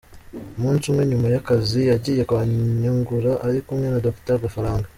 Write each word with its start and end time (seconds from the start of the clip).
Umunsi 0.57 0.83
umwe 0.87 1.03
nyuma 1.09 1.27
y’akazi 1.33 1.81
yagiye 1.91 2.21
kwa 2.29 2.41
Nyungura 2.81 3.31
ari 3.45 3.59
kumwe 3.65 3.87
na 3.89 4.03
Docteur 4.05 4.39
Gafaranga. 4.45 4.87